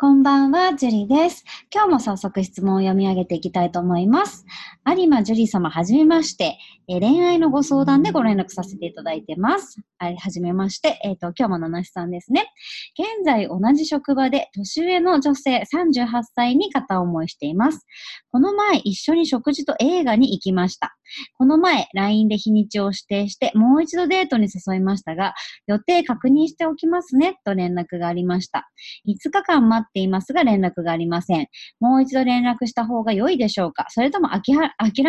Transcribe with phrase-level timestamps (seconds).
[0.00, 1.44] こんばんは、ジュリです。
[1.70, 4.46] 今日も早速質問を読み上げていきたいと思います。
[4.88, 6.56] 有馬ジュリ様、はじめまして。
[6.88, 9.82] え、恋愛のご相談でご連絡させていただいてます。
[9.98, 10.98] はい、はじめまして。
[11.04, 12.46] えっ、ー、と、今日も七しさんですね。
[12.98, 17.84] 現在同じ職場で年上の女性38歳に片思いしています。
[18.32, 20.96] この前一緒に食事と映画に行きました。
[21.38, 25.34] この前 LINE で日にちを指定してもう一度デートに誘いましたが、
[25.66, 28.68] 予定確認しておきますねと連絡がありました。
[29.08, 31.46] 5日間待っていますが連絡がありません。
[31.80, 33.86] もう一度連絡した方が良いでしょうか？
[33.90, 34.54] それとも諦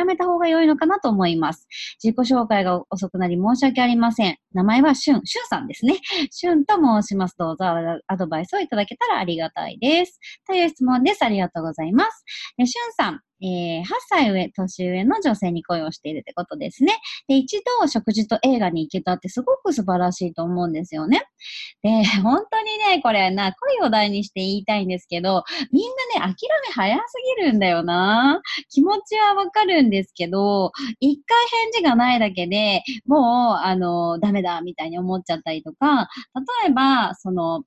[0.05, 1.67] めた方が良いのかなと思います。
[2.03, 4.37] 自己紹介が遅くなり申し訳ありません。
[4.53, 5.99] 名前はしゅん、しゅんさんですね。
[6.29, 7.35] しゅんと申します。
[7.37, 7.65] どうぞ
[8.07, 10.19] アドバイスをいただけたらありがたいです。
[10.47, 11.23] という質問です。
[11.23, 12.23] ありがとうございます。
[12.57, 16.93] しゅんさん、えー、8歳上、年上の女性に恋をしているってことですね。
[17.27, 21.23] で、一度食事と映画に行けたってすごく素晴らしいと思うんですよね。
[21.81, 27.03] で、 本当にね、これな、恋を題にして言いたいんですけど、みんなね、諦め早す
[27.37, 28.41] ぎるんだよな。
[28.69, 36.07] 気持ちはわかるんですけど、一回返事がないだけでもう、あの、ダメだ、みたいに思っちゃったりとか、
[36.63, 37.63] 例えば、その、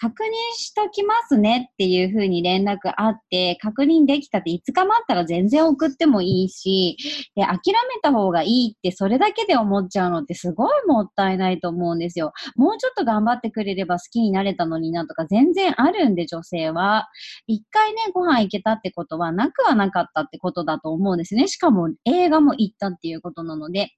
[0.00, 6.96] 確認しときますねっていう風に連絡あって、確認できたって5日待ったら全然送ってもいいし、
[7.34, 12.32] で、諦めた方がいいってそれだけで思っちゃうのってすごいもったいないと思うんですよ。
[12.56, 17.08] もうちょっと頑張ってくれれば好きになれたのになとか全然あるんで女性は。
[17.46, 21.48] 一回ね、ご飯行けたってことはなくはなかったってことだと思うんですね。
[21.48, 23.90] しかも映画も行ったっていうことなので。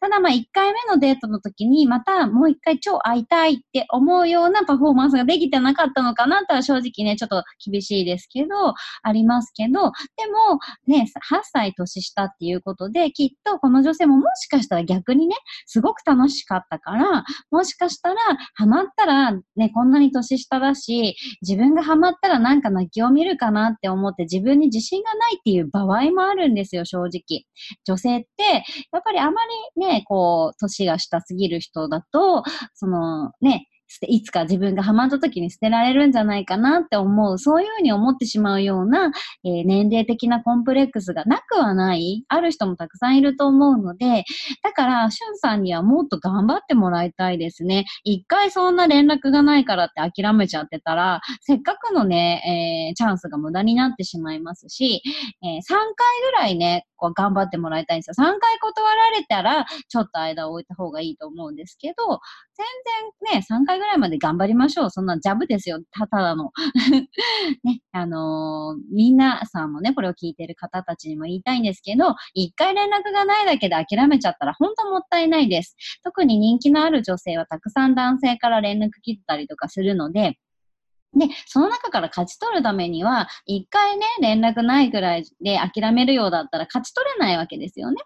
[0.00, 15.36] ただまあ1回目のデートの時にまたもう1回超会いたいって思うようなパフォーマンスができてなかったのかなとは正直ね、ちょっと厳しいですけど、ありますけど、でも、ね、8歳年下っていうことで、きっとこの女性ももしかしたら逆にね、
[15.66, 18.16] すごく楽しかったから、もしかしたら、
[18.54, 27.44] ハマったら、ね、こんなに年下だし、自分がハマったらなんか泣きを見るかなって思って自分に自信がないっていう場合もあるんですよ、正直。
[27.84, 29.40] 女性って、やっぱりあま
[29.76, 32.42] りね、こう、年が下すぎる人だと、
[32.74, 33.68] そのね、
[34.02, 39.12] いつか自分がハマった時に捨てられるんじゃないかなって思う、そういうふうに思ってしまうような、
[39.44, 44.24] えー、年齢的なコンプレックスがなくはない、ある人もたくさんいると思うので、
[44.62, 47.84] だから、しゅんさんにはもっと頑張ってもらいたいですね。
[48.04, 55.02] 一回そんな連絡がないからって諦めちゃってたら、せっかくのね、えー、チャンスが無駄になってしまいますし、
[55.42, 55.78] えー、3回
[56.24, 58.14] ぐらいね、こう頑張ってもらいたいんですよ。
[58.18, 62.20] 3回断られたら、ちょっと間を置いた方がいいと思うんですけど、
[62.56, 62.66] 全
[63.28, 64.90] 然ね、3回ぐらいぐらいまで頑張りましょう。
[64.90, 65.78] そんなジャブですよ。
[65.90, 66.52] ただの。
[67.62, 75.76] ね、あのー、みなさんもね、これを聞いてる方たちにも言いたいんですけど、1回連絡がないだけで諦めちゃったら本当もったいないです。
[76.02, 80.38] 特に人気のある女性はたくさん男性から連絡切ったりとかするので、
[81.16, 87.96] で、その中から勝ち取るためには、一回ね、連絡ないぐらいで諦めるようだったら勝ち取れないわけですよね。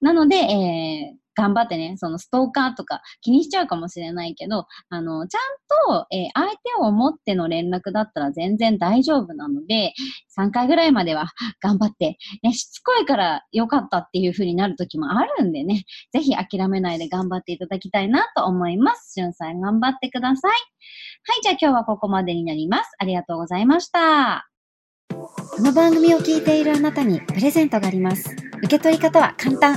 [0.00, 5.40] なので、えー、頑張ってね、そのストーカーとか気にしちゃうかもしれないけど、あの、ちゃん
[5.88, 9.92] と、えー、相手を思っての連絡だったら全然大丈夫なので、
[10.38, 11.28] 3回ぐらいまでは
[11.62, 19.12] 頑張って、ね、しつこいから良かったっていう風になる時もあるんでね、ぜひ諦めないで頑張っていただきたいなと思います。
[19.12, 20.50] しゅんさん頑張ってください。
[20.52, 20.56] は
[21.38, 22.90] い、じゃあ今日はここまでになります。
[22.98, 24.48] ありがとうございました。
[25.10, 28.34] この番組を聞いているあなたにプレゼントがあります。
[28.58, 29.76] 受け取り方は簡単。